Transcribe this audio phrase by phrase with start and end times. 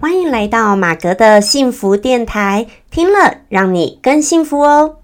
[0.00, 4.98] 欢迎来到马格的幸福电台，听了让你更幸福哦。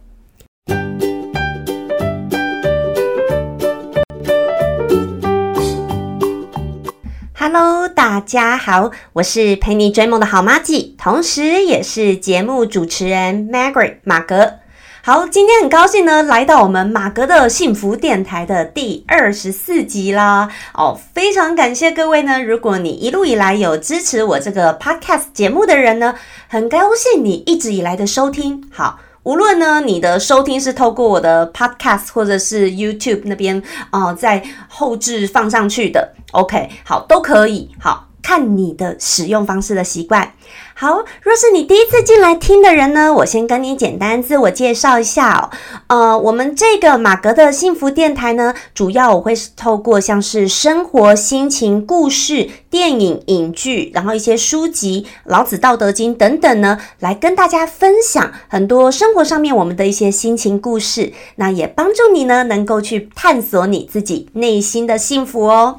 [7.37, 14.61] Hello，大家好，我是陪你追梦的好妈吉，同时也是节目主持人 Margaret 马格。
[15.07, 20.49] 好，今天很高兴呢，来到我们马格的幸福电台的第二十四集啦。
[20.73, 26.15] 哦，非常感谢各位呢，如果你一路以来有支持我这个 podcast 节目的人呢，
[26.49, 28.65] 很高兴你一直以来的收听。
[28.73, 33.63] 好，无论呢你的收听是透过我的 podcast 或者是 YouTube 那边
[33.93, 37.69] 哦，在后置放上去的，OK，好，都可以。
[37.79, 38.09] 好。
[38.25, 40.33] 看你的使用方式的习惯。
[40.77, 45.51] 好，若是你第一次进来听的人呢，我先跟你简单自我介绍一下哦。
[45.87, 61.13] 呃，我们这个马格的幸福电台呢，主要我会是透过像是生活、心情、故事、电影、影剧，然后一些书籍、老子、道德经等等呢，来跟大家分享很多生活上面我们的一些心情故事。
[61.37, 65.79] 那也帮助你呢，能够去探索你自己内心的幸福哦。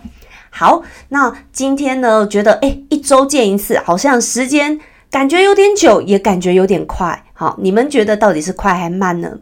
[0.58, 4.80] 好，那今天呢，觉得哎，一周见一次，好像时间
[5.12, 7.26] 感觉有点久，也感觉有点快。
[7.34, 9.38] 好，你们觉得到底是快还慢呢？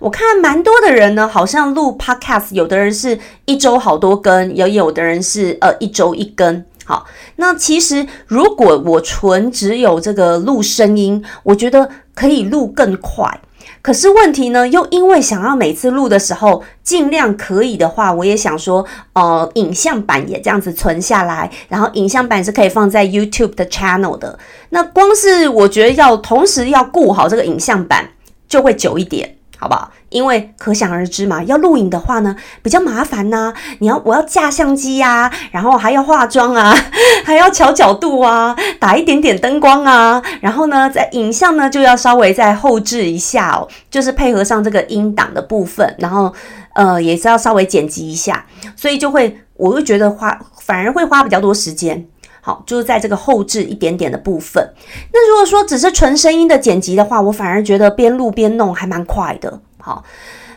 [0.00, 6.66] 我看蛮多的人呢，好像录 podcast，有的人是一周好多根，也有的人是呃一周一根。
[6.84, 13.40] 好，那其实如果我纯只有这个录声音，我觉得可以录更快。
[13.86, 24.36] 可是问题呢，又因为想要每次录的时候尽量可以的话，我也想说，呃，影像版也这样子存下来，然后影像版是可以放在 YouTube 的 channel 的。
[24.70, 28.08] 那光是我觉得要同时要顾好这个影像版，
[28.48, 29.36] 就会久一点。
[29.58, 29.90] 好不好？
[30.16, 33.52] 因为可想而知嘛，要录影的话呢，比较麻烦呐。
[33.80, 36.74] 你要我要架相机呀，然后还要化妆啊，
[37.22, 46.32] 还要调角度啊，打一点点灯光啊，然后呢，在影像呢就要稍微再后置一下哦，就是配合上这个音档的部分，然后
[46.74, 52.06] 呃也是要稍微剪辑一下，所以就会我会觉得花反而会花比较多时间。
[52.40, 54.64] 好，就是在这个后置一点点的部分。
[55.12, 59.60] 那如果说只是纯声音的剪辑的话，我反而觉得边录边弄还蛮快的。
[59.86, 60.02] 好。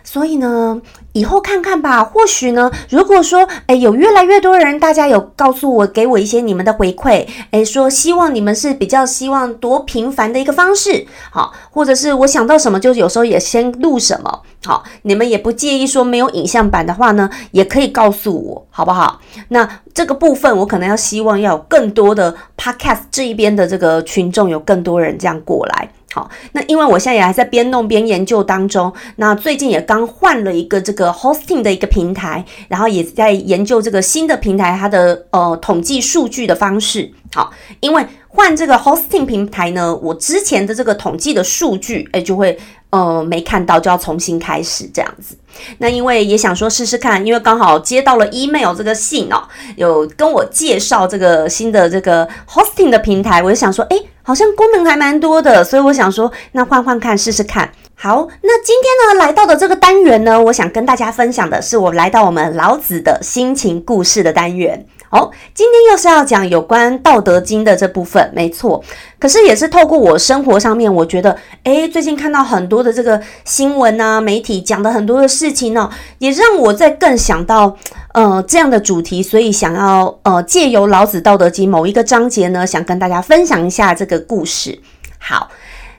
[0.04, 0.82] 所以呢，
[1.14, 2.04] 以后看看吧。
[2.04, 19.20] 或许呢，如果说，诶有越来越多人，大家有告诉我，给我一些你们的回馈，诶说希望你们是比较希望多频繁的一个方式，好，或者是我想到什么，就有时候也先录什么，好，你们也不介意说没有影像版的话呢，也可以告诉我，好不好？
[19.50, 25.92] 那这个部分，我可能要希望要有更多的 podcast 这一边的这个群众，有更多人这样过来。
[26.12, 37.12] 好，那因为我现在也还在边弄边研究当中，那最近也刚换了一个这个 hosting 的一个平台，然后也在研究这个新的平台它的呃统计数据的方式。
[37.34, 42.58] 好，因为换这个 hosting 平台呢，我之前的这个统计的数据，哎，就会
[42.92, 45.36] 呃没看到，就要重新开始这样子。
[45.80, 49.44] 那因为也想说试试看，因为刚好接到了 email 这个信哦，
[49.76, 53.98] 有跟我介绍这个新的这个 hosting 的平台，我就想说，哎。
[54.22, 57.68] 好像功能还蛮多的，所以我想说，那换换看，试试看。
[57.96, 64.86] 好，那今天呢来到的这个单元呢，我想跟大家分享的是，我来到我们老子的心情故事的单元。
[65.12, 68.84] 好，今天又是要讲有关《道德经》的这部分，没错。
[69.18, 75.90] 可是也是透过我生活上面，我觉得，诶，最近看到很多的这个新闻啊，媒体讲的很多的事情呢，
[76.20, 77.76] 也让我在更想到，
[78.14, 84.80] 呃，这样的主题，所以想要呃，借由老子《道德经》某一个章节呢，想跟大家分享一下这个故事。
[85.18, 85.50] 好，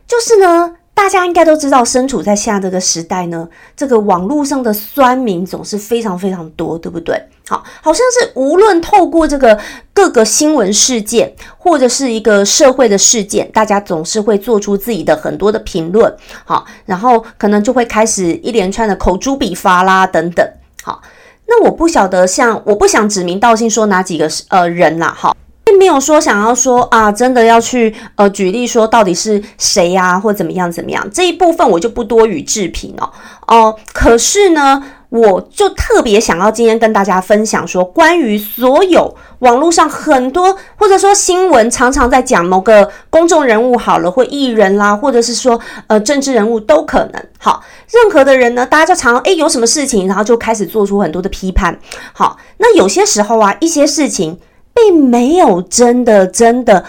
[0.06, 0.76] 就是呢。
[1.00, 7.18] 大家应该都知道，身处在现在这个时代呢，这个网络上的酸民总是非常非常多，对不对？
[7.48, 9.58] 好，好像是无论透过这个
[9.94, 20.46] 各个新闻事件，或者是一个社会的事件，大家总是会做出自己的很多的评论，好，然后可能就会开始一连串的口诛笔伐啦等等。
[20.82, 21.00] 好，
[21.46, 25.34] 那我不晓得，像我不想指名道姓说哪几个呃人啦，好。
[25.80, 33.10] 没有说想要说啊，真的要去呃举例说到底是谁呀，或怎么样怎么样这一部分我就不多予置评哦
[33.46, 33.74] 哦。
[33.94, 51.78] 可是呢，我就特别想要今天跟大家分享说，关于所有网络上很多或者说新闻常常在讲某个公众人物好了，或艺人啦，或者是说呃政治人物都可能好，任何的人呢，大家就常诶有什么事情，然后就开始做出很多的批判。
[52.12, 54.38] 好，那有些时候啊，一些事情。
[54.82, 56.84] 并没有真的真的，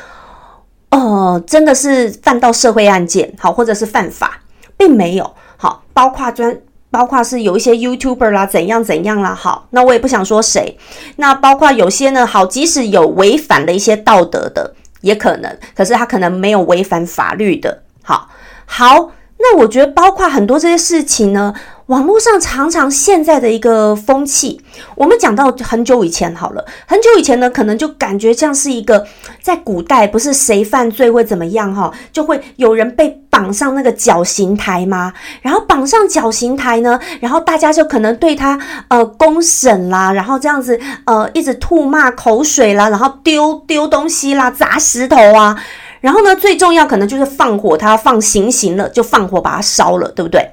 [0.90, 4.40] 呃，真的是犯到社会案件，好，或者是犯法，
[4.78, 6.58] 并没有好，包括专，
[6.90, 10.78] 包括是有一些 YouTuber 啦，怎样怎样啦，好，那我也不想说谁，
[11.18, 17.84] 那包括有些呢，好，即使有违反了一些道德的，也可能，可是他可能没有违反法律的。
[18.04, 18.30] 好，
[18.66, 19.12] 好，
[19.42, 21.54] 那我觉得包括很多这些事情呢。
[21.88, 24.62] 网络上常常现在的一个风气，
[24.96, 29.06] 我们讲到很久以前好了，很久以前呢，可能就感觉像是一个
[29.42, 35.12] 在古代，不是谁犯罪会怎么样哈，就会有人被绑上那个绞刑台吗？
[35.42, 38.58] 然后绑上绞刑台呢，然后大家就可能对他
[38.88, 45.62] 呃公审啦，然后这样子呃一直吐骂口水啦，然后丢丢东西啦，砸石头啊，
[46.02, 50.46] 然后呢最重要可能就是放火，他要放行刑了，就放火把它烧了，对不对？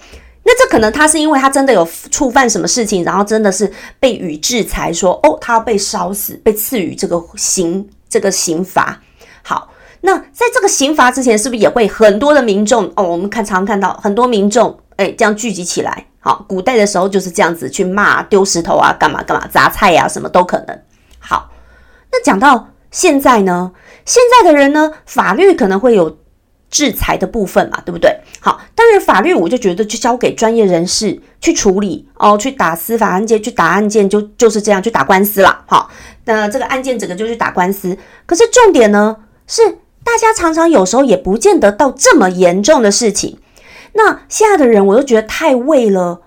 [0.44, 8.98] 那这可能他是因为他真的有触犯什么事情，然后真的是被予制裁，说哦，他要被烧死，被赐予这个刑这个刑罚。
[9.42, 9.68] 好，
[10.00, 13.02] 那在这个刑罚之前，是不是也会很多的民众哦？
[13.02, 16.06] 我们看常看到很多民众哎这样聚集起来。
[16.20, 20.78] 好，古代的时候就是这样子去骂、丢石头啊，干嘛干嘛，砸菜呀，什么都可能。
[21.18, 21.50] 好，
[22.10, 23.70] 那讲到现在呢，
[24.08, 26.18] 现在的人呢，法律可能会有。
[26.70, 28.14] 制裁的部分嘛，对不对？
[28.40, 35.64] 好，当然法律我就觉得就交给专业人士去处理哦，去打司法案件，去打案件就就是这样去打官司了。
[35.64, 35.88] 好，
[36.26, 37.96] 那这个案件整个就去打官司。
[38.26, 39.16] 可是重点呢
[39.46, 43.38] 是，大家常常有时候也不见得到这么严重的事情。
[43.94, 46.20] 那现在的人，我都觉得太为了，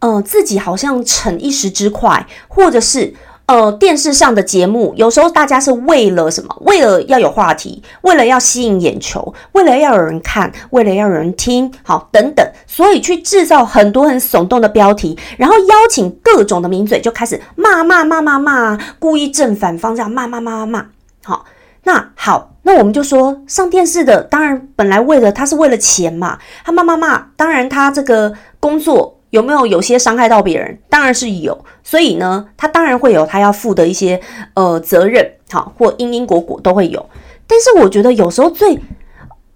[0.00, 3.14] 呃，自己好像逞一时之快，或者是。
[3.46, 6.56] 呃，电视上的节目有时候大家是为了什么？
[6.62, 20.86] 为了要有话题，为了要吸引眼球，为了要有人看，为了要有人听，好等等，所以去制造很多很耸动的标题，然后邀请各种的名嘴就开始骂骂骂骂骂，故意正反方这样骂骂骂骂骂。
[21.22, 21.44] 好，
[21.84, 29.15] 那好，那我们就说上电视的，当然本来为了他是为了钱嘛，他骂骂骂，当然他这个工作。
[29.36, 30.78] 有没有有些伤害到别人？
[30.88, 34.18] 当然是有，所以呢，他当然会有他要负的一些
[34.54, 37.04] 呃责任，好或因因果果都会有。
[37.46, 38.80] 但是我觉得有时候最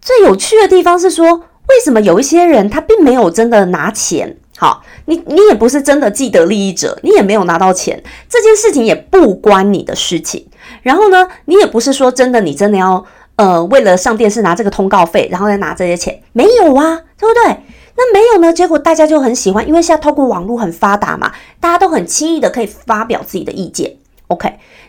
[0.02, 1.26] 最有趣的地方是说，
[1.68, 4.36] 为什么有一些人他并没有真的拿钱？
[4.58, 10.46] 好，你你也不是真的既得利益者，你也没有拿到钱，这件事情也不关你的事情。
[10.82, 13.02] 然后呢，你也不是说真的，你真的要
[13.36, 17.56] 呃为了上电视拿这个通告费，然后再拿这些钱，没有啊，对不对？
[17.96, 18.52] 那没有呢？
[18.52, 23.96] 结果大家就很喜欢，因为现在透过网络很发达嘛，大家都很轻易的可以发表自己的意见。
[24.28, 24.48] OK，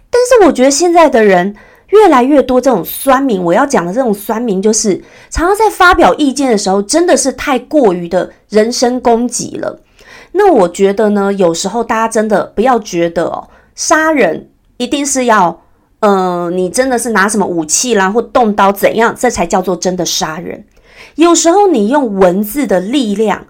[0.09, 1.55] 但是我觉得现在的人
[1.89, 9.81] 越来越多这种酸民，我要讲的这种酸民，就是常常在发表意见的时候，真的是太过于的人身攻击了。
[10.33, 15.61] 那我觉得呢，有时候大家真的不要觉得哦，杀人一定是要，
[15.99, 20.63] 呃，你真的是拿什么武器啦，或动刀怎样，这才叫做真的杀人。
[21.15, 23.47] 有时候你用文字的力量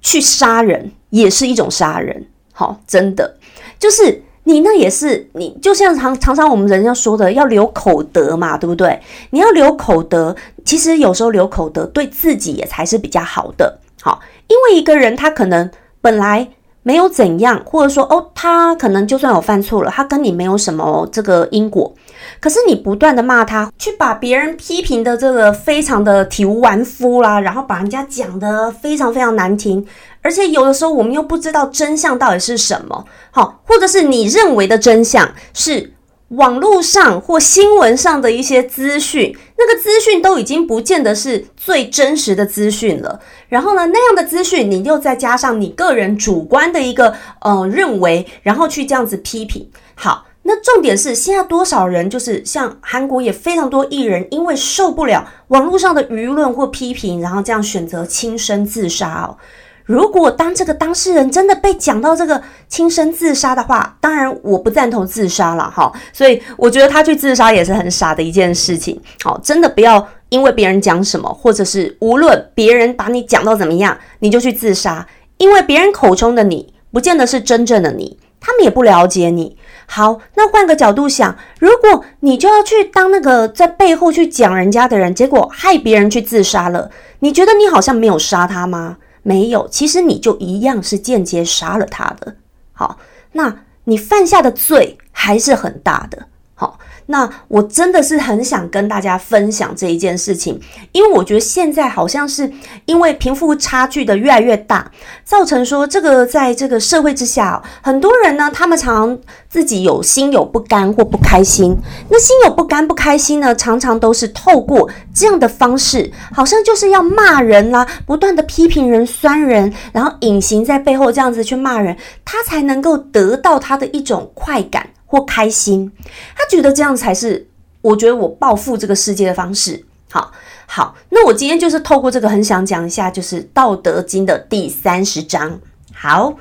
[0.00, 2.26] 去杀人，也是一种杀人。
[2.52, 3.36] 好，真的
[3.78, 9.00] 就是你那也是你，就像常常常我们人家说的，要留口德嘛，对不对？
[9.30, 13.78] 你要留口德，其实有时候留口德对自己也才是比较好的。
[14.00, 15.70] 好，因为一个人他可能
[16.00, 16.48] 本来
[16.82, 21.94] 没有怎样，或者说哦，他可能就算有犯错了，他跟你没有什么这个因果。
[22.40, 29.86] 可是你不断的骂他，去把别人批评的这个非常的体无完肤啦，然后把人家讲的非常非常难听，
[30.20, 35.92] 而且有的时候我们又不知道真相到底是什么，好，或者是你认为的真相是
[36.28, 43.20] 网络上或新闻上的一些资讯，那个资讯都已经不见得是最真实的资讯了。
[43.48, 50.24] 然后呢，那样的资讯你又再加上你个人主观的一个呃认为，然后去这样子批评，好。
[50.44, 59.38] 那重点是，现在多少人就是像韩国也非常多艺人，因为受不了网络上的舆论或批评，然后这样选择轻生自杀哦。
[59.84, 65.92] 如果当这个当事人真的被讲到这个轻生自杀的话，当然我不赞同自杀了哈。
[66.12, 69.00] 所以我觉得他去自杀也是很傻的一件事情。
[69.22, 75.06] 好，真的不要因为别人讲什么，或者是无论别人把你讲到怎么样，你就去自杀，
[75.36, 79.56] 因为别人口中的你，不见得是真正的你，他们也不了解你。
[79.94, 88.96] 好，那换个角度想，如果你就要去当那个在背后去讲人家的人，结果害别人去自杀了，你觉得你好像没有杀他吗？
[89.22, 92.34] 没有，其实你就一样是间接杀了他的。
[92.72, 92.96] 好，
[93.32, 96.26] 那你犯下的罪还是很大的。
[96.54, 96.78] 好。
[97.12, 100.58] 那我真的是很想跟大家分享这一件事情，
[100.92, 102.50] 因为我觉得现在好像是
[102.86, 104.90] 因为贫富差距的越来越大，
[105.22, 111.76] 造成说这个在这个社会之下，很多人呢，他们常自己有心有不甘或不开心。
[112.08, 124.88] 那心有不甘不开心呢，常常都是透过这样的方式，好像就是要骂人啦，不断的批评人、酸人，然后隐形在背后这样子去骂人，他才能够得到他的一种快感。
[125.12, 125.92] 或开心，
[126.34, 127.46] 他觉得这样才是
[127.82, 129.84] 我觉得我报复这个世界的方式。
[130.10, 130.32] 好，
[130.66, 135.60] 好，那我今天就是透过这个，很想讲一下，就是《道德经》的第三十章。
[135.92, 136.34] 好，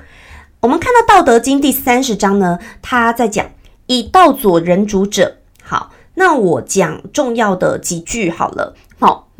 [0.61, 3.45] 我们看到《道德经》第三十章呢，他在讲
[3.87, 5.35] 以道佐人主者。
[5.61, 8.73] 好，那我讲重要的几句好了。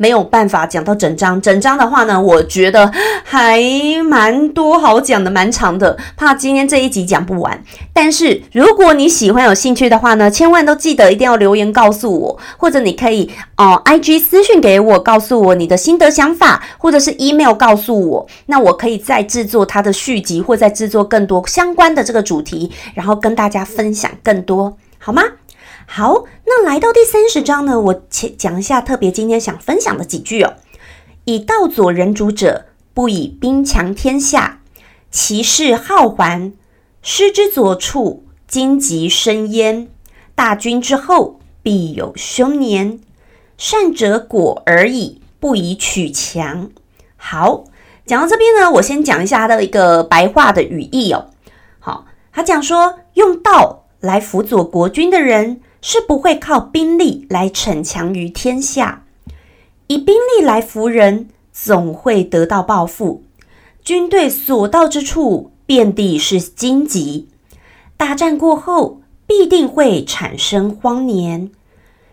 [0.02, 2.90] 没有办法讲到整章，整章的话呢，我觉得
[3.22, 3.62] 还
[4.04, 7.62] 蛮多好讲的，蛮长的，怕今天这一集讲不完。
[7.92, 25.22] 但是如果你喜欢、有兴趣的话呢，千万都记得一定要留言告诉我，或者你可以哦，IG 私讯给我，告诉我你的心得想法，或者是 email 告诉我，那我可以再制作它的续集，或再制作更多相关的这个主题，然后跟大家分享更多，好吗？
[25.94, 30.54] 好，那来到第三十章呢，我且讲一下特别今天想分享的几句哦。
[31.24, 34.62] 以道佐人主者，不以兵强天下，
[35.10, 36.54] 其势浩桓，
[37.02, 39.86] 师之左处，荆棘生焉。
[40.34, 42.98] 大军之后，必有凶年。
[43.58, 46.70] 善者果而已，不以取强。
[47.18, 47.64] 好，
[48.06, 51.26] 讲到这边呢，我先讲一下他的一个白话的语义哦。
[51.78, 55.60] 好，他讲说，用道来辅佐国君的人。
[55.82, 59.04] 是不会靠兵力来逞强于天下，
[59.88, 63.24] 以兵力来服人，总会得到报复。
[63.84, 67.28] 军队所到之处，遍地是荆棘。
[67.96, 71.50] 大战过后，必定会产生荒年。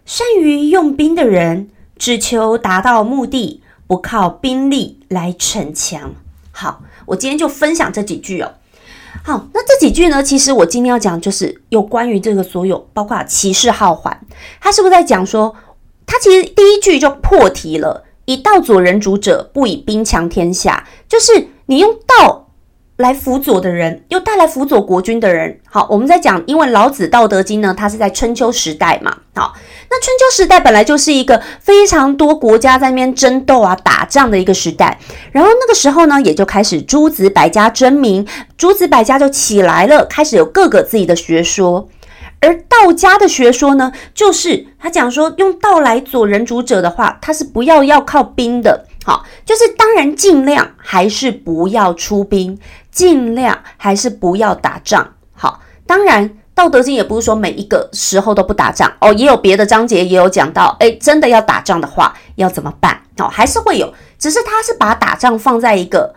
[0.04, 6.16] 善于用兵的人，只求达到目的，不靠兵力来逞强。
[6.52, 8.56] 好，我今天就分享这几句哦。
[9.24, 10.24] 好，那这几句呢？
[10.24, 14.20] 其实我今天要讲就是有关于这个所有，包括骑士号环，
[14.60, 15.56] 他是不是在讲说，
[16.06, 22.49] 他其实第一句就破题了，以道左人主者，不以兵强天下，就是你用道。
[23.00, 25.58] 来辅佐的人，又带来辅佐国君的人。
[25.70, 29.15] 好，我们在讲，因为老子《道德经》呢，它是在春秋时代嘛。
[29.34, 29.53] 好，
[29.89, 35.00] 那春秋时代本来就是一个非常多国家在那边争斗啊、打仗的一个时代。
[35.32, 38.27] 然后那个时候呢，也就开始诸子百家争鸣，
[38.58, 41.88] 诸子百家就起来了，开始有各个自己的学说。
[42.41, 48.86] 而道家的学说呢，就是他讲说，用道来做人主者的话，他是不要要靠兵的。
[49.06, 52.60] 好，就是当然尽量还是不要出兵。
[53.00, 55.13] 尽量还是不要打仗。
[55.32, 63.00] 好，当然《道德经》也不是说每一个时候都不打仗哦，也有别的章节也有讲到，哎，真的要打仗的话要怎么办？
[63.20, 66.13] 哦，还是会有，只是他是把打仗放在一个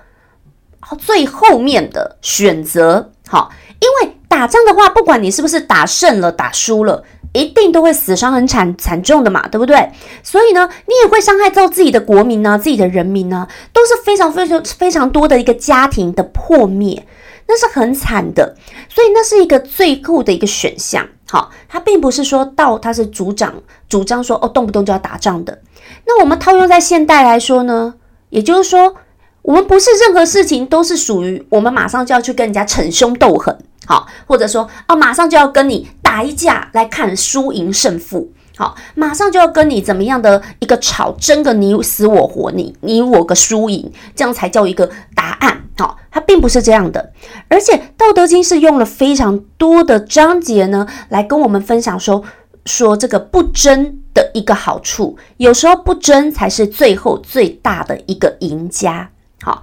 [0.99, 3.13] 最后面的选择。
[3.29, 7.05] 好，因为打仗的话，不管你是不是打胜了、打输了。
[7.35, 9.91] 一定都会死伤很惨惨重的嘛，对不对？
[10.23, 17.07] 所以呢，你也会伤害到自己的国民呢，自己的人民呢，都是非常非常非常多的一个家庭的破灭，
[17.47, 18.55] 那是很惨的。
[18.89, 21.07] 所以那是一个最后的一个选项。
[21.27, 23.55] 好，它并不是说到它是主张
[23.89, 25.59] 主张说哦，动不动就要打仗的。
[26.07, 27.95] 那我们套用在现代来说呢，
[28.29, 28.95] 也就是说，
[29.41, 33.57] 我们不是任何事情都是属于我们马上就要去跟人家逞凶斗狠。
[33.87, 38.33] 好，或者说哦，马上就要跟你打一架来看输赢胜负。
[38.55, 45.65] 好，马上就要跟你怎么样的一个吵，争个你死我活，你你我个输赢，这样才叫一个答案。
[45.79, 47.13] 好，它并不是这样的。
[47.49, 52.23] 而且《道德经》是用了非常多的章节呢，来跟我们分享说
[52.67, 55.17] 说这个不争的一个好处。
[55.39, 59.11] 有时候不争才是最后最大的一个赢家。
[59.43, 59.63] 好，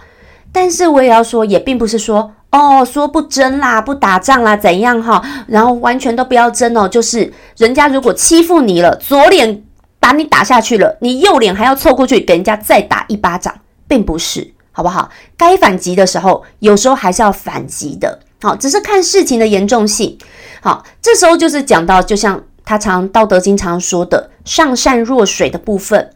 [0.52, 2.34] 但是我也要说，也并不是说。
[2.52, 5.24] 哦，说不争啦，不打仗啦，怎样哈？
[5.48, 9.64] 然后完全都不要争哦，就是人家如果欺负你了，左脸
[10.00, 13.54] 把你打下去了，你右脸还要凑过去给人家再打一巴掌，
[13.88, 15.12] 并不是，好不好？
[15.38, 20.18] 该反击的时候，有时候还是要反击的，好，只是看事情的严重性。
[20.62, 26.10] 好，这时候就是讲到，就像他常《道德经》常说的“上善若水”的部分，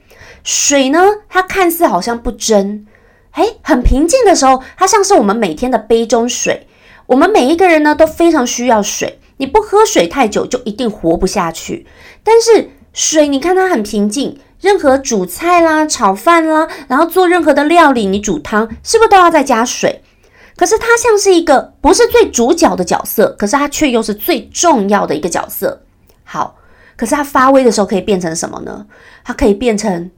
[0.44, 1.00] 水呢，
[1.30, 2.88] 它看似好像不争。
[3.34, 6.68] 诶，很平静的时候，它像是我们每天的杯中水。
[7.06, 11.86] 我们每一个人呢都非常需要水，你不喝水太久就一定活不下去。
[12.24, 20.02] 但是水，你看它很平静，任何煮菜啦、炒饭啦，然后做任何的料理，你煮汤是不是都要再加水？
[20.56, 25.82] 可是它像是一个不是最主角的角色，可是它却又是最重要的一个角色。
[26.24, 26.56] 好，
[26.96, 28.86] 可是它发威的时候可以变成什么呢？
[29.26, 30.10] 它可以变成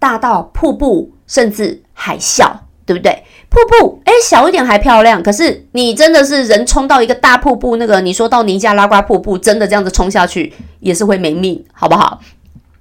[0.00, 1.12] 大到瀑布。
[1.26, 2.50] 甚至海啸，
[2.84, 3.24] 对不对？
[3.48, 5.22] 瀑布，哎，小一点还漂亮。
[5.22, 12.20] 可是你真的是人冲到一个大瀑布，那个你说到尼加拉瓜瀑布，真的这样子冲下去也是会没命，好不好？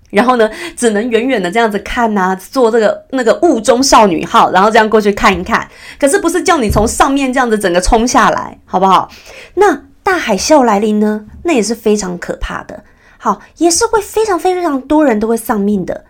[0.09, 5.67] 然后呢，只能远远的这样子看呐，坐这个那个雾中少女号，然后这样过去看一看。
[5.99, 9.09] 可是不是叫你从上面这样子整个冲下来，好不好？
[9.55, 12.83] 那大海啸来临呢，那也是非常可怕的。
[13.17, 16.05] 好，也是会非常非常多人都会丧命的。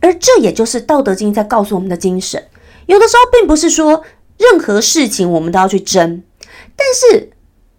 [0.00, 2.42] 而这也就是《道德经》在告诉我们的精神。
[2.86, 4.02] 有的时候并不是说
[4.38, 6.22] 任何事情我们都要去争，
[6.76, 7.30] 但是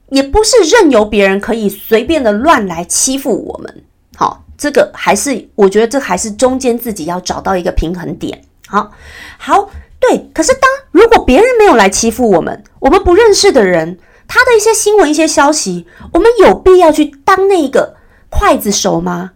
[0.10, 3.84] 也不是任由别人可以随便的乱来欺负我们。
[4.15, 8.41] 好，这个还是我觉得这还是中间自己要找到一个平衡点。
[8.67, 8.91] 好，
[9.38, 9.69] 好，
[10.00, 10.29] 对。
[10.34, 17.95] 可是当如果别人没有来欺负我们，我们不认识的人，他的一些新闻、一些消息，我们有必要去当那个
[18.31, 19.31] 刽子手吗？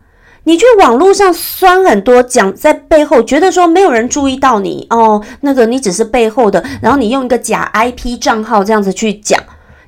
[0.46, 9.40] 你去网络上酸很多，讲在背后，觉得说没有人注意到你哦，那个你只是背后的，然后你用一个假 IP 账号这样子去讲，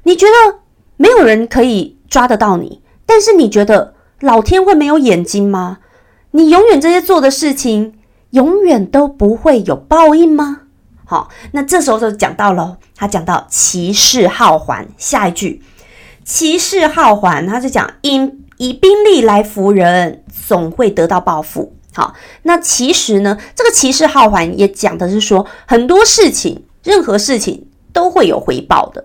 [0.04, 0.60] 你觉得
[0.98, 5.80] 没有人可以抓得到你，但是你觉得老天会没有眼睛吗？
[6.32, 7.96] 你永远这些做的事情，
[8.32, 10.62] 永远都不会有报应吗？
[11.06, 15.64] 好，那这时候就讲到了，他讲到骑士好还，下一句，
[16.24, 18.41] 骑士好还，他就讲因。
[18.62, 21.74] 以兵力来服人，总会得到报复。
[21.96, 22.14] 好，
[22.44, 29.04] 那其实呢，这个骑士号环也讲的是说，很多事情，任何事情都会有回报的，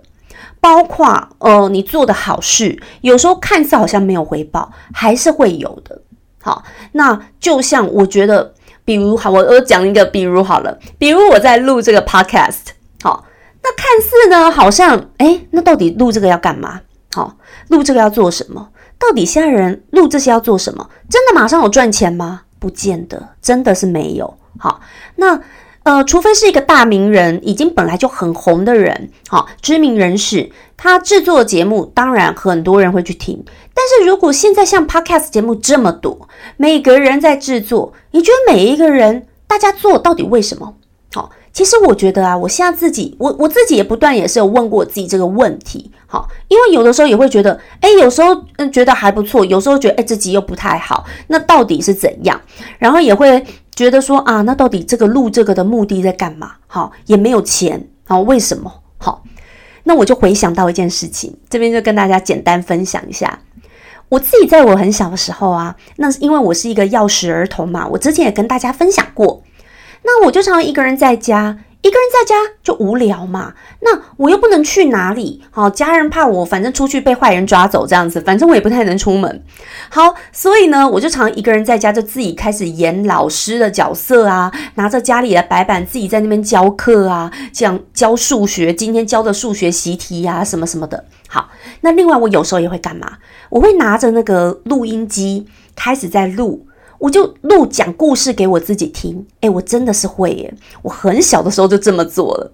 [0.60, 6.02] 包括呃，你做的好事，有时候看似好像没有回报，还是会有的。
[6.42, 8.52] 好，那就像我觉得，
[8.84, 13.24] 比如好，我我讲一个，比如好了，比如我在录这个 podcast，好，
[13.62, 16.82] 那看似呢，好像哎，那到底录这个要干嘛？
[17.14, 18.68] 好，录这个要做什么？
[18.98, 20.88] 到底现在人录这些要做什么？
[21.08, 22.42] 真的马上有赚钱吗？
[22.58, 24.38] 不见得，真的是没有。
[24.58, 24.80] 好，
[25.16, 25.40] 那
[25.82, 33.44] 呃，除非是一个大名人，已经本来就很红的人，好，知名人士，他制作的节目，当然很多人会去听。
[33.74, 40.74] 但是如果现在像 Podcast 节目这么多，每个人在制作，你觉得每一个人大家做到底为什么？
[41.14, 41.30] 好。
[41.52, 45.90] 其实我觉得啊，我现在自己，我我自己也不断也是有问过我自己这个问题，
[46.48, 52.40] 因为有的时候也会觉得，哎，有时候嗯觉得还不错，有时候觉得哎自己又不太好，那到底是怎样？
[52.78, 53.44] 然后也会
[53.74, 56.52] 觉得说啊，那到底这个录这个的目的在干嘛？
[56.66, 58.72] 好，也没有钱，好，为什么？
[58.98, 59.22] 好，
[59.84, 63.40] 那我就回想到一件事情，这边就跟大家简单分享一下，
[64.08, 69.42] 我自己在我很小的时候啊，那是因为我是一个钥匙儿童嘛，我之前也跟大家分享过。
[70.02, 72.34] 那我就常常一个人在家，一个人在家
[72.64, 73.54] 就无聊嘛。
[73.80, 79.42] 那我又不能去哪里，好，家人怕我，反正出去被坏人抓走这样子，反正我也不太能出门。
[79.88, 91.04] 好，所以呢，我就常一个人在家，就自己开始演老师的角色啊，拿着家里的白板，自己在那边教课啊，讲教数学，今天教的数学习题呀，什么什么的。
[91.28, 91.50] 好，
[91.82, 93.18] 那另外我有时候也会干嘛？
[93.50, 96.65] 我会拿着那个录音机开始在录。
[96.98, 100.54] 我就录讲故事给我自己听，诶，我真的是会耶！
[100.82, 102.52] 我很小的时候就这么做了。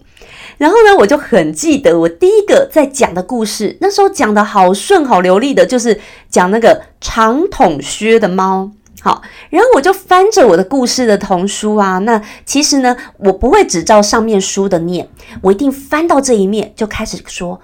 [0.58, 8.70] 然后呢，我就很记得我第一个在讲的故事，那时候讲的好顺好流利的，就是讲那个长筒靴的猫。
[9.00, 15.08] 好，然后我就翻着我的故事的童书啊，那其实呢，我不会只照上面书的念，
[15.40, 17.60] 我一定翻到这一面就开始说。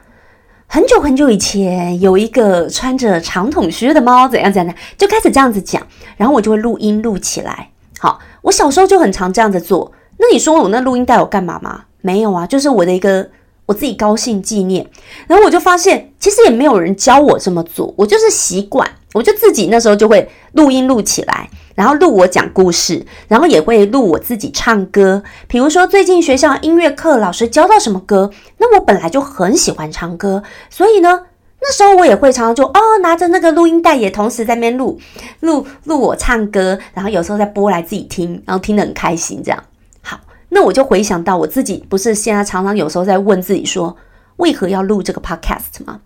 [0.70, 5.82] 很久很久以前，有一个穿着长筒靴的猫，怎样怎样，就开始这样子讲，
[6.18, 7.70] 然后我就会录音录起来。
[7.98, 9.90] 好，我小时候就很常这样子做。
[10.18, 11.84] 那你说我那录音带我干嘛吗？
[12.02, 13.30] 没有啊，就是我的一个
[13.64, 14.86] 我自己高兴纪念。
[15.26, 21.48] 然后我就发现，其实也没有人教我这么做，我就是习惯，我就自己那时候就会录音录起来。
[21.74, 25.22] 然后录我讲故事，然后也会录我自己唱歌。
[25.46, 31.26] 比如说最近学校音乐课老师教到什么歌，那我本来就很喜欢唱歌，所以呢，
[31.62, 34.98] 那时候我也会常常就哦拿着那个录音带也同时在那边录
[35.38, 39.40] 录录我唱歌，然后有时候再播来自己听，然后听得很开心。
[39.40, 39.62] 这样
[40.02, 40.18] 好，
[40.48, 43.96] 那我就回想到我自己，不是现在常常有时候在问自己说，
[44.38, 46.00] 为何要录这个 podcast 吗？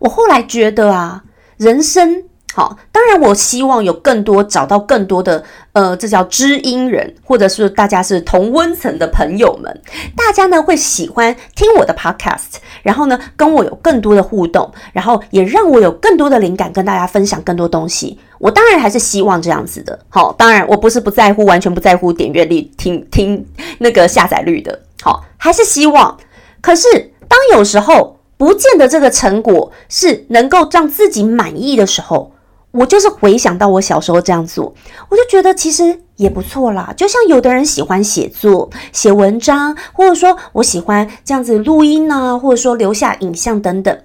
[0.00, 1.22] 我后来觉得啊，
[1.56, 2.24] 人生。
[2.56, 9.82] 好，当然我希望有更多找到更多的，呃，这叫知音人，或者是大家是同温层的朋友们，
[10.16, 18.16] 大家呢会喜欢听我的 podcast，然后呢跟我有更多的互动，然后也让我有更多的灵感跟大家分享更多东西。
[18.38, 19.98] 我当然还是希望这样子的。
[20.08, 23.44] 好，当然我不是不在乎，完全不在乎点阅率、听听
[23.78, 24.80] 那个下载率的。
[25.02, 26.16] 好，还是希望。
[26.60, 26.86] 可是
[27.26, 28.13] 当有时候
[28.44, 32.32] 不见得这个成果是能够让自己满意的时候。
[32.72, 34.74] 我就是回想到我小时候这样做，
[35.08, 36.92] 我就觉得其实也不错啦。
[36.94, 43.98] 就像有的人喜欢写作、写文章，或者说我喜欢这样子录音呢，或者说留下影像等等。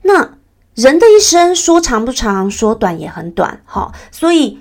[0.00, 0.36] 那
[0.74, 3.92] 人的一生说长不长，说短也很短，哈。
[4.10, 4.60] 所以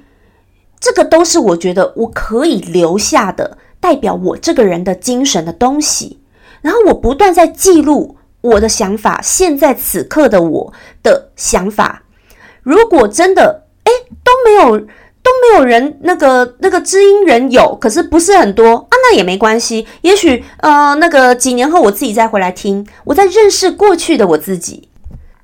[0.77, 6.19] 这个都是我觉得我可以留下的，代表我这个人的精神的东西。
[6.61, 12.03] 然后我不断在记录我的想法，现在此刻的我的想法。
[12.63, 13.91] 如果真的哎，
[14.23, 14.79] 都没有
[15.23, 19.87] 都没有人那个那个知音人有，可是不是很多啊，那也没关系。
[20.01, 24.89] 也许呃，那个几年后我自己再回来听，我在认识过去的我自己，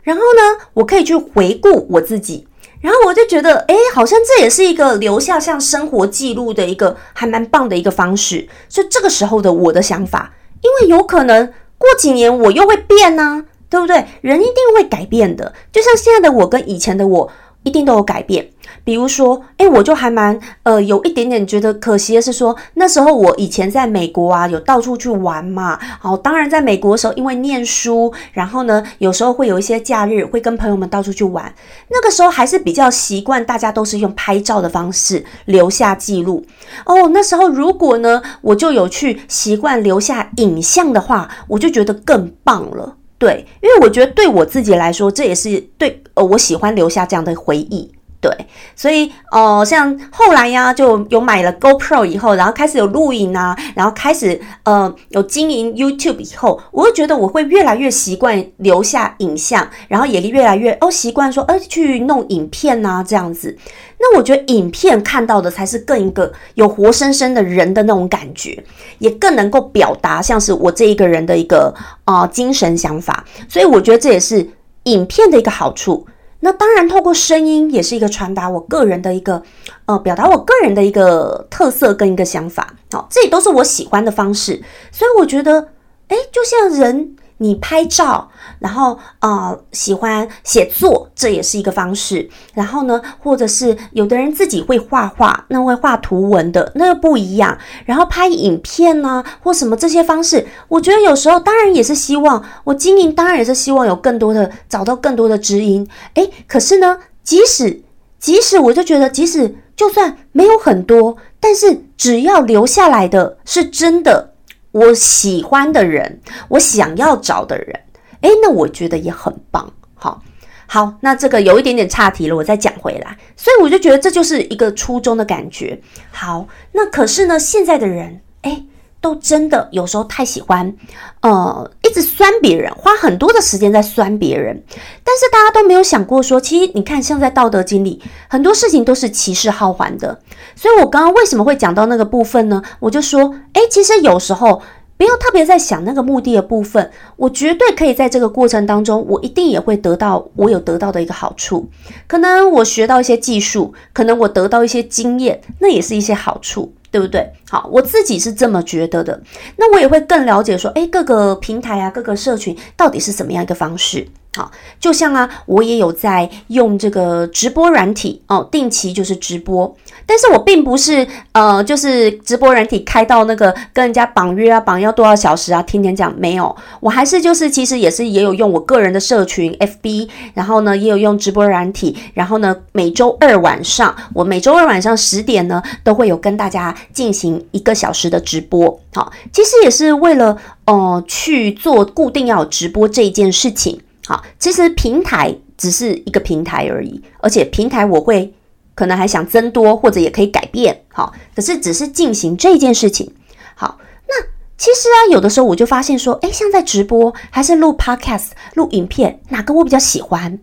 [0.03, 2.47] 然后呢，我可以去回顾我自己。
[2.79, 8.47] 然后我就觉得，哎，好像这也是一个留下像生活记录的一个还蛮棒的一个方式。
[8.69, 10.31] 所以这个时候的我的想法，
[10.61, 14.05] 因为有可能过几年我又会变呢，对不对？
[14.21, 17.31] 人一定会改变的，就像现在的我跟以前的我。
[17.63, 18.49] 一定都有改变，
[18.87, 25.77] 比如说，哎，我就还蛮呃有一点点觉得可惜的是说，那时候我以前在美国啊，有到处去玩嘛。
[25.99, 31.53] 好，当然在美国的时候，因为念书，然后呢，有时候会有一些假日会跟朋友们到处去玩。
[31.89, 36.45] 那个时候还是比较习惯，大家都是用拍照的方式留下记录。
[36.85, 42.95] 哦，那时候如果呢，我就有去习惯留下影像的话，我就觉得更棒了。
[43.17, 47.91] 对，因为我觉得对我自己来说，这也是对呃，我喜欢留下这样的回忆。
[48.27, 63.57] 对，所以呃，像后来呀，就有买了 GoPro 以后，然后开始有录影啊，然后开始呃有经营 YouTube 以后，我会觉得我会越来越习惯留下影像，然后也越来越哦习惯说，呃去弄影片呐这样子。
[63.99, 68.61] 那我觉得影片看到的才是更一个有活生生的人的那种感觉，
[68.99, 73.23] 也更能够表达像是我这一个人的一个啊精神想法。
[73.47, 74.45] 所以我觉得这也是
[74.83, 76.05] 影片的一个好处。
[76.39, 79.41] 那当然，透过声音也是一个传达我个人的一个，
[79.85, 82.73] 呃，表达我个人的一个特色跟一个想法。
[82.91, 84.61] 好，这也都是我喜欢的方式。
[84.91, 85.69] 所以我觉得，
[86.07, 87.15] 哎，就像人。
[87.37, 92.29] 你拍照，然后呃喜欢写作，这也是一个方式。
[92.53, 97.57] 然后呢，或者是有的人自己会画画，那会画图文的，那又不一样。
[97.85, 105.87] 然后拍影片呢，或什么这些方式，我觉得有时候当然也是希望我经营，当然也是希望有更多的找到更多的知音。
[106.15, 107.83] 诶，可是呢，即使
[108.19, 114.33] 即使我就觉得，即使就算没有很多，但是只要留下来的是真的。
[114.77, 117.79] 我喜欢的人，我想要找的人，
[118.21, 119.73] 诶，那我觉得也很棒。
[119.95, 120.21] 好，
[120.67, 123.17] 好，那这个有一点点岔题了，我再讲回来。
[123.35, 125.79] 所以我就觉得这就是一个初衷的感觉。
[126.11, 128.65] 好，那可是呢，现在的人，诶。
[129.07, 130.75] 都真的有时候太喜欢，
[131.21, 134.61] 呃，一直酸别人，花很多的时间在酸别人。
[135.01, 140.19] 但是大家都没有想过说，其实你看，像在《道德经》里，很多事情都是歧视好还的。
[140.57, 142.61] 所以我刚刚为什么会讲到那个部分呢？
[142.81, 144.61] 我就说，诶，其实有时候
[144.97, 151.69] 不要特别在想那个目的的部分，我绝对可以在这个过程当中，我一定也会得到我有得到的一个好处。
[152.07, 156.73] 可能我学到一些技术，可能我得到一些经验，那也是一些好处。
[156.89, 157.29] 对不对？
[157.49, 159.21] 好，我自己是这么觉得的。
[159.57, 164.07] 那我也会更了解说，诶，各个平台啊，各个社群到底是怎么样一个方式。
[164.37, 193.81] 好，就像啊，我也有在用这个直播软体哦，定期就是直播，但是我并不是呃，就是直播软体开到那个跟人家绑约啊，绑要多少小时啊，天天讲没有，我还是就是其实也是也有用我个人的社群 FB，然后呢也有用直播软体，然后呢每周二晚上，我每周二晚上十点呢都会有跟大家进行一个小时的直播，好，其实也是为了呃去做固定要有直播这一件事情。
[194.07, 198.33] 好，其实平台只是一个平台而已，而且平台我会
[198.73, 200.85] 可能还想增多，或者也可以改变。
[200.87, 203.13] 好，可是只是进行这件事情。
[203.53, 204.15] 好，那
[204.57, 210.39] 其实啊，有的时候我就发现说，诶，像在直播还是录 podcast 录影片，哪个我比较喜欢？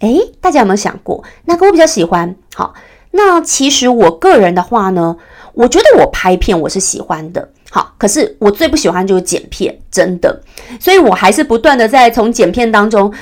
[0.00, 2.36] 诶，大家有没有想过哪个我比较喜欢？
[2.54, 2.74] 好，
[3.12, 5.16] 那其实我个人的话呢，
[5.54, 7.48] 我觉得我拍片我是喜欢的。
[7.76, 10.40] 好，可是我最不喜欢就是剪片，真的，
[10.80, 13.12] 所以我还是不断的在从剪片当中，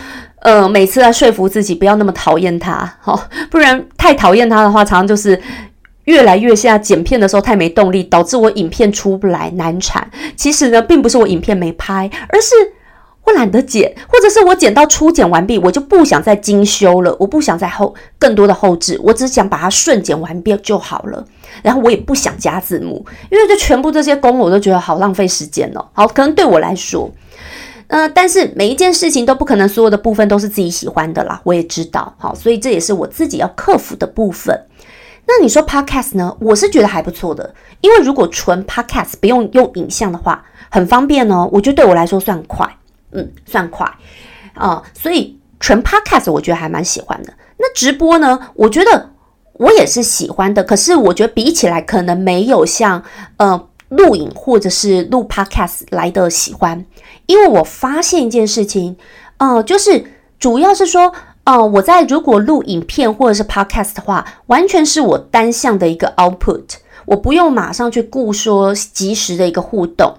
[0.42, 5.42] 呃，每次在说服自己不要那么讨厌它，好，不然太讨厌它的话，常常就是
[6.04, 10.08] 越来越像剪片的时候太没动力，导致我影片出不来难产。
[10.36, 12.54] 其实呢，并不是我影片没拍，而是。
[13.26, 21.24] 我懒得剪，或者是我剪到初剪完毕，我就不想再精修了，我不想再后更多的后置，我只想把它顺剪完毕就好了。
[21.62, 25.84] 然后我也不想加字幕，因为这全部这些功我都觉得好浪费时间哦。
[25.92, 27.10] 好，可能对我来说，
[27.88, 32.14] 呃，但是每一件事情都不可能所有的部分都是自己喜欢的啦，我也知道。
[32.18, 34.58] 好，所以这也是我自己要克服的部分。
[35.26, 36.36] 那你说 Podcast 呢？
[36.40, 41.48] 我是觉得还不错的，因为如果纯 Podcast 不用用影像的话，很方便哦。
[41.52, 42.68] 我觉得对我来说算快。
[43.16, 43.88] 嗯，算快
[44.54, 47.32] 啊，所以纯 podcast 我觉得还蛮喜欢的。
[47.56, 48.36] 那直播呢？
[48.54, 49.08] 我觉得
[49.54, 53.02] 我也是喜欢的，可是我觉得比起来可能没有像
[53.36, 56.84] 呃录影或者是录 podcast 来的喜欢，
[57.26, 58.96] 因为我发现一件事情，
[59.36, 60.04] 呃，就是
[60.40, 61.12] 主要是说，
[61.44, 66.64] 哦，我在如果录影片或者是 podcast 的话，完全是我单向的一个 output，
[67.06, 70.14] 我不用马上去顾说及时的一个互动。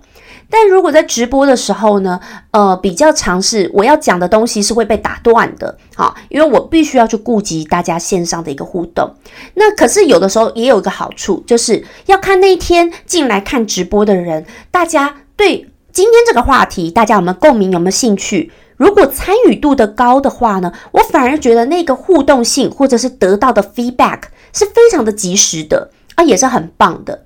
[0.57, 2.17] 但如果在直播的时候呢，
[2.51, 9.13] 呃，比较尝试我要讲的东西是会被打断的，好，因为我必须要去顾及大家线上的一个互动。
[9.55, 18.49] 那可是有的时候也有一个好处，就是要看那一天进来看直播的人，大家对今天这个话题，大家有没有共鸣，有没有兴趣？
[18.77, 24.21] 如果参与度的高的话呢，我反而觉得那个互动性或者是得到的 feedback
[24.53, 27.24] 是非常的及时的啊，也是很棒的。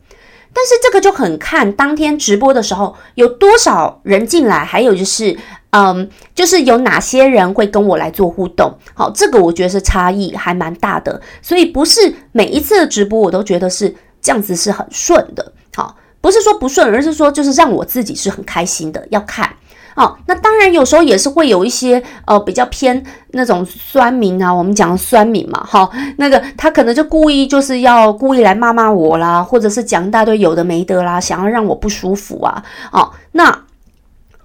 [0.54, 5.38] 但是这个就很看当天直播的时候有多少人进来，还有就是，
[5.70, 8.74] 嗯，就是有哪些人会跟我来做互动。
[8.94, 15.54] 好，这个我觉得是差异还蛮大的，所以不是每一次的直播我都觉得是这样子是很顺的。
[15.76, 19.56] 好，不是说不顺，而是说就是让我自己是很开心的要看。
[20.00, 33.66] 哦，那当然有时候也是会有一些呃比较偏那种酸民啊，我们讲酸民嘛，哈，那个他可能就故意就是要故意来骂骂我啦，或者是讲一大堆有的没的啦，想要让我不舒服啊，哦，那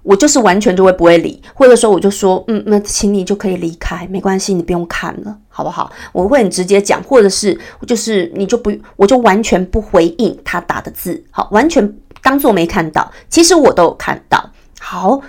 [0.03, 5.89] 我就是完全就会不会理，或者说我就说，嗯，那请你就可以离开，没关系，你不用看了，好不好？
[6.11, 14.49] 我会很直接讲，或者是就是你就不，我就完全不回应他打的字，好，完全当做没看到，其实我都有看到，
[14.81, 15.21] 好。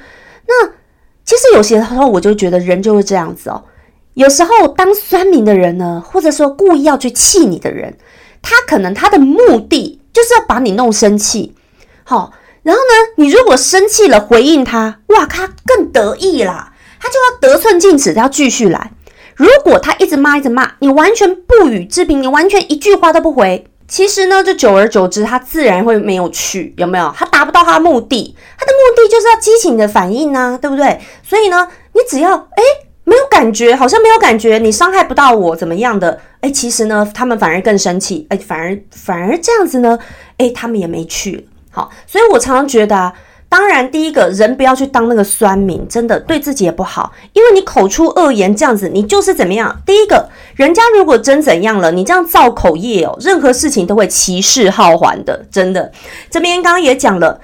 [0.48, 0.68] 那
[1.24, 3.64] 其实有些时候我就觉得人就是这样子哦。
[4.14, 7.98] 有时候当酸民的人呢，或者说故意要去气你的人，
[8.40, 11.54] 他可能他的目的就是要把你弄生气。
[12.04, 12.32] 好，
[12.62, 18.92] 然后呢，你如果生气了回应他，哇，他更得意啦，他就要得寸进尺，他要继续来。
[19.34, 23.66] 如果他一直骂一直骂，你完全不予置评，你完全一句话都不回。
[23.88, 27.12] 其实呢，就久而久之，他自然会没有去，有没有？
[27.16, 31.00] 他达不到他的目的，他的目的就是要激起你的反应呢，对不对？
[31.22, 32.62] 所以呢，你只要哎
[33.04, 36.20] 没有感觉，好像没有感觉，你伤害不到我，怎么样的？
[36.40, 39.98] 哎，其实呢，他们反而更生气，哎，反而反而这样子呢，
[40.38, 41.48] 哎，他们也没去。
[41.70, 43.12] 好，所以我常常觉得啊。
[43.56, 49.74] 当然，第一个人不要去当那个酸民，真的对自己也不好，因为你口出恶言这样子，你就是怎么样？
[49.86, 55.90] 第一个，人家如果真怎样了，你这样造口业哦，任何事情都会气势浩还的，真的。
[56.28, 57.40] 这边刚刚也讲了，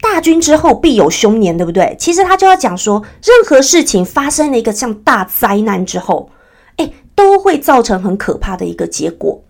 [0.00, 1.94] 大军之后必有凶年，对不对？
[1.96, 6.28] 其实他就要讲说，任何事情发生了一个像大灾难之后，
[6.74, 9.40] 哎，都会造成很可怕的一个结果。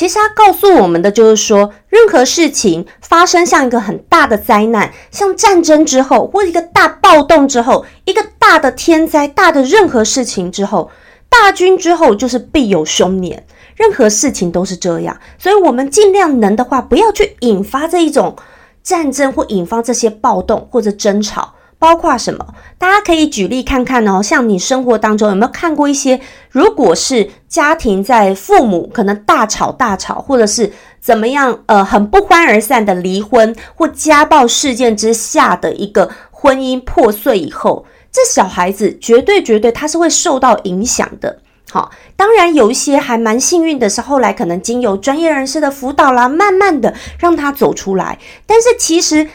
[0.00, 10.90] 其实他告诉我们的就是说，任何事情发生像一个很大的灾难，像战争之后，或一个大暴动之后，一个大的天灾、大的任何事情之后，
[11.28, 13.44] 大军之后就是必有凶年。
[13.76, 18.34] 任何事情都是这样，所以我们尽量能的话，不要去引发这一种
[18.82, 21.52] 战争，或引发这些暴动或者争吵。
[21.80, 22.46] 包括什么？
[22.78, 24.22] 大家可以举例看看哦。
[24.22, 41.40] 像你生活当中有没有看过一些，如果是家庭在父母可能大吵大吵，或者是怎么样，呃，很不欢而散的离婚或家暴事件之下的一个婚姻破碎以后，这小孩子绝对绝对他是会受到影响的。
[41.70, 48.18] 好，当然有一些还蛮幸运的是，后来可能经由专业人士的辅导啦，慢慢的让他走出来。
[48.44, 49.26] 但是其实。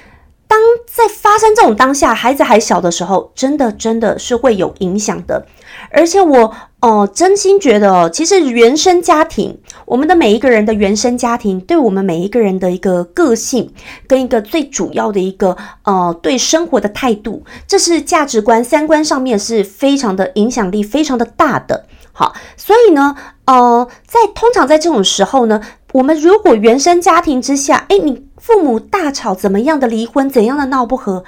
[0.48, 5.46] 当在发生这种当下，孩子还小的时候，真的真的是会有影响的。
[5.92, 13.74] 而且我哦，真心觉得哦，其实原生家庭，我们的每一个人的原生家庭，对我们每一个人的一个个性，
[14.08, 21.86] 跟一个最主要的一个呃对生活的态度，这是价值观、三观上面是非常的影响力，非常的大的。
[22.16, 28.26] 好，所以呢，呃，在通常在这种时候呢，我们如果原生家庭之下，哎，你。
[28.38, 31.24] 父母大吵，怎么样的离婚，怎样的闹不和，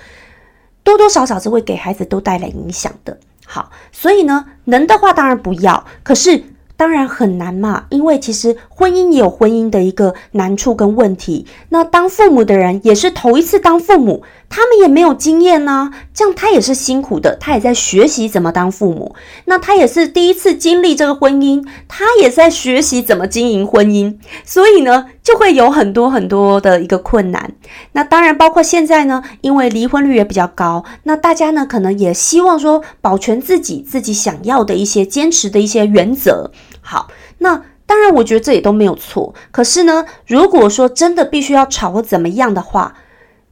[0.83, 3.17] 多多少少是会给孩子都带来影响的。
[3.43, 6.43] 好，所以呢，能的话当然不要，可是
[6.77, 11.45] 当然很难嘛，因为其实婚姻也有婚姻的一个难处跟问题。
[11.69, 14.23] 那当父母的人也是头一次当父母。
[14.49, 19.13] 他们也没有经验呢，这样他也是辛苦的，他也在学习怎么当父母。
[19.43, 27.51] 那他也是第一次经历这个婚姻，他也在学习怎么经营婚姻，所以呢，就会有很多很多的一个困难。
[27.91, 36.51] 那当然包括现在呢，因为离婚率也比较高，那大家呢可能也希望说保全自己自己想要的一些坚持的一些原则。
[36.89, 39.35] 好，那当然我觉得这也都没有错。
[39.51, 42.95] 可是呢，如果说真的必须要吵或怎么样的话，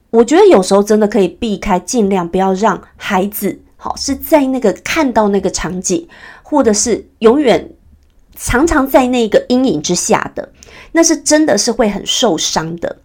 [0.10, 6.08] 我觉得有时候真的可以避开，尽量不要让孩子好是在那个看到那个场景，
[6.44, 7.70] 或者是永远
[8.38, 10.50] 常常在那个阴影之下的，
[10.94, 12.96] 那是真的是会很受伤的。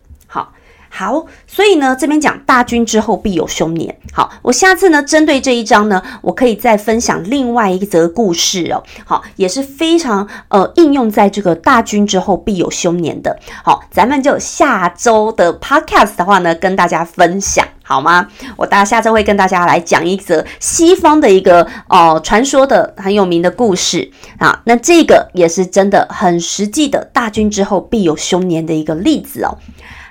[0.92, 3.96] 好，所以呢，这边讲大军之后必有凶年。
[4.12, 8.82] 好，我下次呢，针对这一章呢，我可以再分享另外一则故事哦。
[9.06, 13.38] 好，也是非常呃应用在这个大军之后必有凶年的。
[13.64, 18.26] 好，咱们就下周的 podcast 的话呢，跟大家分享好吗？
[18.56, 24.60] 我大家下周会跟大家来讲一则西方的一个哦传说的很有名的故事啊。
[24.64, 29.56] 那这个也是真的很实际的，大军之后必有凶年的一个例子哦。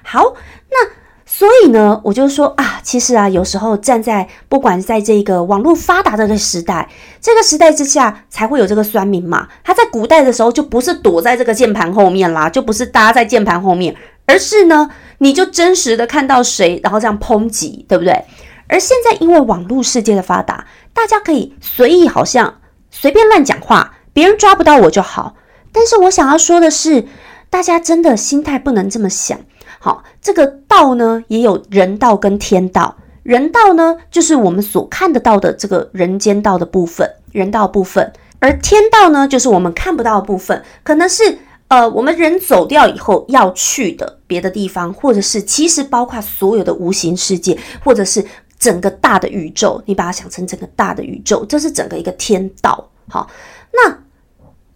[0.04, 0.34] 好。
[0.72, 0.90] 那
[1.26, 6.90] 所以呢，我就说啊，其实啊，有时候站在不管在这个网络发达的这时代，
[7.22, 9.48] 这个时代之下，才会有这个酸民嘛。
[9.64, 18.26] 他在古代的时候，就不是躲在这个键盘后面啦，就不是搭在键盘后面，而是呢，你就真实的看到谁，然后这样抨击，对不对？
[18.68, 25.36] 而现在因为网络世界的发达，大家可以随意，好像随便乱讲话，别人抓不到我就好。
[25.72, 27.06] 但是我想要说的是，
[27.52, 29.40] 大家真的心态不能这么想。
[29.80, 32.96] 好，这个道呢也有人道跟天道。
[33.24, 38.06] 人道呢就是我们所看得到的这个人间道的部分，人道部分；
[38.40, 41.38] 而天道呢就是我们看不到的部分，可能是
[41.68, 48.26] 呃我们人走掉以后要去的别的地方，或者是其实包括所有的无形世界，或者是
[48.58, 49.82] 整个大的宇宙。
[49.86, 52.90] 你把它想成整个大的宇宙，这是整个一个天道。
[53.08, 53.30] 好，
[53.72, 53.98] 那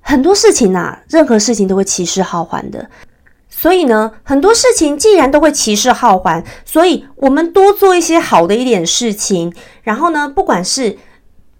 [0.01, 2.89] 很多事情呐，任何事情都会起势好还的。
[3.63, 10.97] 所以呢，很多事情既然都会歧视好还，所以我们多做一些好的一点事情，然后呢，不管是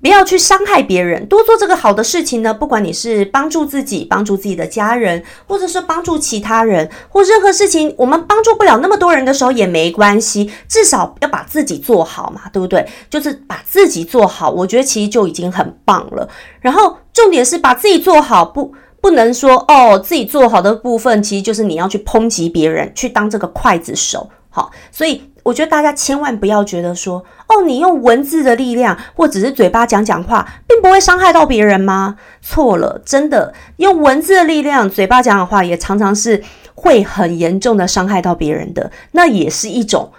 [0.02, 12.86] 不要去伤害别人，多做这个好的事情呢，不管你是帮助自己、帮助自己的家人，或者是帮助其他人，或任何事情，我们帮助不了那么多人的时候也没关系，至少要把自己做好嘛，对不对？
[13.10, 16.28] 就是把自己做好，我觉得其实就已经很棒了。
[16.60, 18.74] 然后重点是把自己做好，不。
[19.04, 24.30] 不能说哦，自己做好的部分，其实就是你要去抨击别人，去当这个刽子手。
[24.50, 32.16] 好，所以我觉得大家千万不要觉得说，哦，你用文字的力量，或只是嘴巴讲讲话，并不会伤害到别人吗？
[32.42, 36.42] 错了，真的用文字的力量，嘴巴讲讲话，也常常是
[36.74, 38.90] 会很严重的伤害到别人的。
[39.12, 40.14] 那也是一种。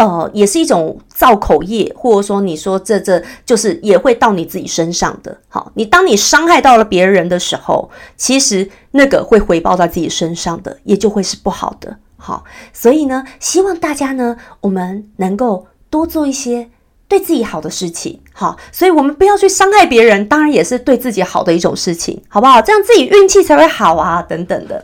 [0.00, 5.38] 呃，也是一种造口业，或者说你说这这就是也会到你自己身上的。
[5.46, 11.98] 好，你当你伤害到了别人的时候，其实那个会回报在自己身上的，也就会是不好的。
[12.16, 16.70] 好，所以呢，希望大家呢，我们能够多做一些
[17.06, 18.22] 对自己好的事情。
[18.32, 22.62] 好，所以我们不要去伤害别人，当然也是对自己好的一种事情，好不好？
[22.62, 24.82] 这样自己运气才会好啊，等等的。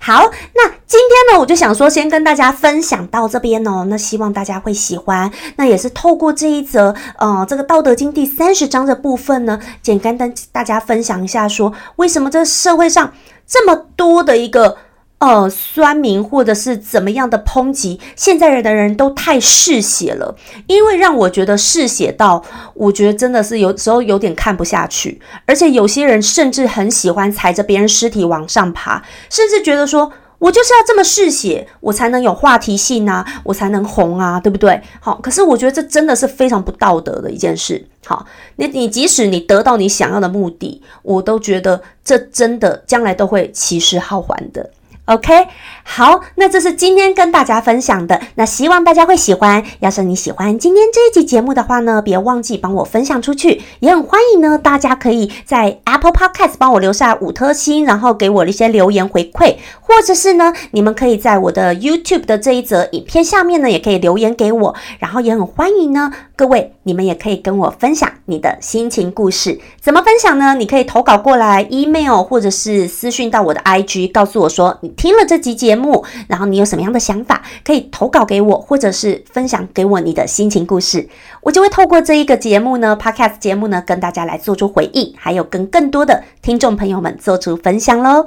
[0.00, 3.84] 好，那今天呢，我就想说，先跟大家分享到这边哦。
[3.88, 5.30] 那希望大家会喜欢。
[5.56, 13.12] 那也是透过这一则，呃，这个《道德经》第三十章的部分呢，简单跟大家分享一下，说为什么这社会上
[13.46, 14.76] 这么多的一个。
[15.20, 20.34] 呃，酸民或者是怎么样的抨击，现在人的人都太嗜血了，
[20.66, 34.80] 因为让我觉得嗜血到，我觉得真的是有时候有点看不下去，而且有些人甚至很喜欢踩着别人尸体往上爬，甚至觉得说我就是要这么嗜血，我才能有话题性啊，我才能红啊，对不对？
[35.00, 37.86] 好，可是我觉得这真的是非常不道德的一件事。
[38.06, 38.24] 好，
[38.56, 44.70] 你你即使你得到你想要的目的，我都觉得这真的将来都会起时好还的。
[45.10, 45.48] OK，
[45.82, 49.64] 好，那这是今天跟大家分享的，那希望大家会喜欢。
[49.80, 70.54] 要是你喜欢今天这一集节目的话呢，别忘记帮我分享出去，也很欢迎呢，大家可以在 Apple Podcast 帮我留下五颗星，然后给我一些留言回馈，或者是呢，你们可以在我的 YouTube 的这一则影片下面呢，也可以留言给我，然后也很欢迎呢，各位你们也可以跟我分享你的心情故事，怎么分享呢？
[70.54, 74.88] 你可以投稿过来，email 或者是私讯到我的 IG，告诉我说你。
[74.96, 81.06] 听了这集节目，然后你有什么样的想法，可以投稿给我，或者是分享给我你的心情故事，
[81.42, 88.26] 我就会透过这一个节目呢，Podcast 节目呢，跟大家来做出回应，还有跟更多的听众朋友们做出分享喽。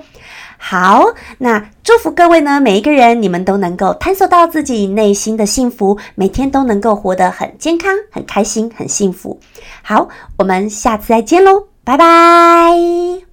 [0.65, 1.07] 好，
[1.39, 9.37] 那祝福各位呢，每一个人，你们都能够探索到自己内心的幸福，每天都能够活得很健康、很开心、很幸福。
[9.81, 13.32] 好，我们下次再见喽，拜拜。